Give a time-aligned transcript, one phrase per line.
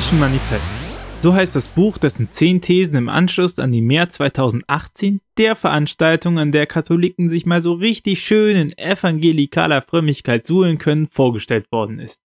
[0.00, 0.72] Mission Manifest.
[1.18, 6.38] So heißt das Buch, dessen zehn Thesen im Anschluss an die März 2018, der Veranstaltung,
[6.38, 11.98] an der Katholiken sich mal so richtig schön in evangelikaler Frömmigkeit suhlen können, vorgestellt worden
[11.98, 12.22] ist.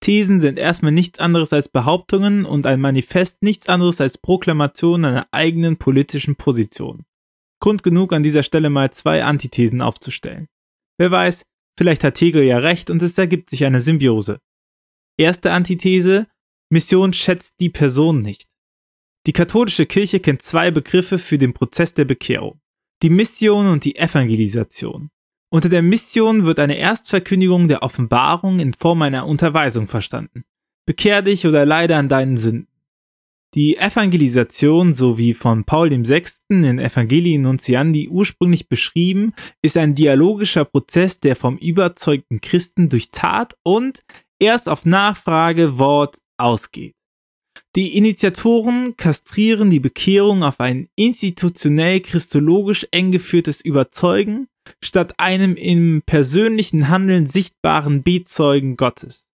[0.00, 5.28] Thesen sind erstmal nichts anderes als Behauptungen und ein Manifest nichts anderes als Proklamation einer
[5.32, 7.04] eigenen politischen Position.
[7.60, 10.46] Grund genug, an dieser Stelle mal zwei Antithesen aufzustellen.
[10.96, 11.44] Wer weiß,
[11.78, 14.38] vielleicht hat Hegel ja recht und es ergibt sich eine Symbiose.
[15.18, 16.26] Erste Antithese,
[16.70, 18.48] Mission schätzt die Person nicht.
[19.26, 22.60] Die katholische Kirche kennt zwei Begriffe für den Prozess der Bekehrung.
[23.02, 25.10] Die Mission und die Evangelisation.
[25.52, 30.44] Unter der Mission wird eine Erstverkündigung der Offenbarung in Form einer Unterweisung verstanden.
[30.86, 32.68] Bekehr dich oder leide an deinen Sünden.
[33.54, 36.22] Die Evangelisation, so wie von Paul VI.
[36.50, 43.56] in Evangelii Nuntiandi ursprünglich beschrieben, ist ein dialogischer Prozess, der vom überzeugten Christen durch Tat
[43.64, 44.04] und
[44.38, 46.94] erst auf Nachfrage Wort ausgeht.
[47.76, 54.48] Die Initiatoren kastrieren die Bekehrung auf ein institutionell christologisch eng geführtes Überzeugen
[54.82, 59.30] statt einem im persönlichen Handeln sichtbaren Bezeugen Gottes.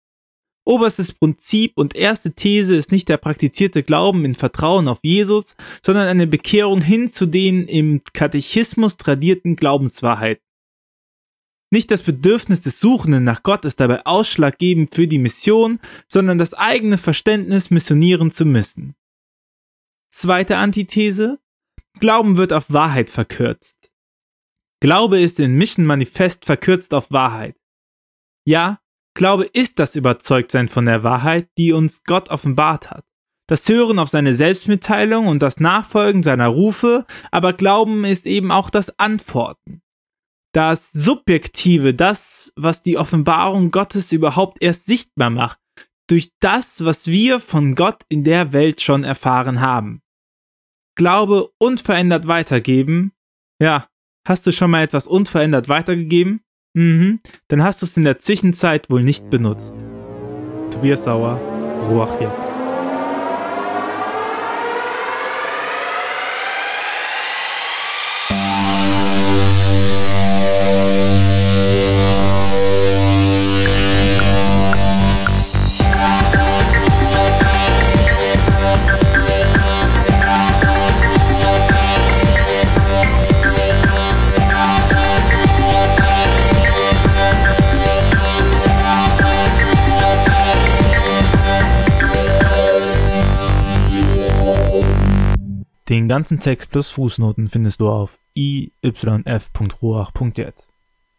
[0.67, 6.07] Oberstes Prinzip und erste These ist nicht der praktizierte Glauben in Vertrauen auf Jesus, sondern
[6.07, 10.44] eine Bekehrung hin zu den im Katechismus tradierten Glaubenswahrheiten.
[11.71, 16.53] Nicht das Bedürfnis des Suchenden nach Gott ist dabei ausschlaggebend für die Mission, sondern das
[16.53, 18.95] eigene Verständnis, missionieren zu müssen.
[20.11, 21.39] Zweite Antithese.
[21.99, 23.91] Glauben wird auf Wahrheit verkürzt.
[24.81, 27.55] Glaube ist in Mission Manifest verkürzt auf Wahrheit.
[28.45, 28.79] Ja,
[29.15, 33.05] Glaube ist das Überzeugtsein von der Wahrheit, die uns Gott offenbart hat.
[33.47, 38.69] Das Hören auf seine Selbstmitteilung und das Nachfolgen seiner Rufe, aber Glauben ist eben auch
[38.69, 39.81] das Antworten
[40.55, 45.59] das Subjektive, das, was die Offenbarung Gottes überhaupt erst sichtbar macht,
[46.07, 50.01] durch das, was wir von Gott in der Welt schon erfahren haben.
[50.97, 53.11] Glaube unverändert weitergeben.
[53.61, 53.89] Ja,
[54.25, 56.39] hast du schon mal etwas unverändert weitergegeben?
[56.73, 59.75] Mhm, dann hast du es in der Zwischenzeit wohl nicht benutzt.
[60.71, 61.37] Tobias Sauer,
[61.89, 62.54] Ruach jetzt.
[95.89, 100.74] Den ganzen Text plus Fußnoten findest du auf iyf.ruach.jetzt.